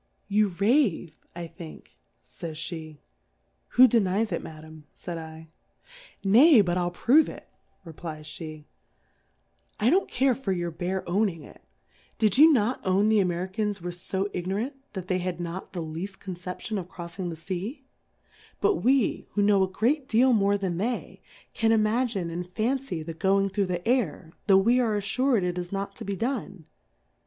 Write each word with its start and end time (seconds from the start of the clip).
You 0.27 0.47
rave, 0.59 1.13
I 1.35 1.45
think, 1.45 1.93
fajsfit', 2.27 2.97
Who 3.77 3.87
denies 3.87 4.31
it. 4.31 4.41
Ma 4.41 4.61
dam? 4.61 4.85
faui 4.97 5.15
1. 5.15 5.47
Nay, 6.31 6.61
but 6.61 6.73
Til 6.73 6.89
prove 6.89 7.29
it,! 7.29 7.47
re 7.85 7.93
£Ues 7.93 7.95
Plurality 7.95 8.17
(?/ 8.21 8.21
WORLDS. 8.57 8.63
6j 8.63 8.63
l^iespe; 8.63 8.63
I 9.85 9.89
don't 9.91 10.09
care 10.09 10.33
for 10.33 10.51
your 10.51 10.71
bare 10.71 11.07
owning 11.07 11.43
it: 11.43 11.61
Did 12.17 12.35
you 12.39 12.51
not 12.51 12.83
own 12.83 13.09
the 13.09 13.19
J 13.19 13.25
meric^tjis 13.27 13.81
were 13.81 13.91
fo 13.91 14.27
ignorant, 14.33 14.73
that 14.93 15.05
tlicy 15.05 15.19
had 15.19 15.39
not 15.39 15.73
the 15.73 15.83
lead: 15.83 16.19
conception 16.19 16.79
of 16.79 16.89
croffing 16.89 17.29
the 17.29 17.35
Sea;M3Ut 17.35 18.81
we, 18.81 19.27
w^ho 19.37 19.43
know 19.43 19.61
a 19.61 19.67
great 19.67 20.07
deal 20.09 20.33
more 20.33 20.57
than 20.57 20.79
they, 20.79 21.21
can 21.53 21.69
iinagine 21.69 22.31
and 22.31 22.45
tancy 22.55 23.03
the 23.05 23.13
going 23.13 23.49
through 23.51 23.67
the 23.67 23.87
Air, 23.87 24.31
tho' 24.47 24.57
we 24.57 24.79
are 24.79 24.97
affuPd 24.99 25.43
it 25.43 25.59
is 25.59 25.71
not 25.71 25.95
to 25.95 26.03
be 26.03 26.15
done. 26.15 26.65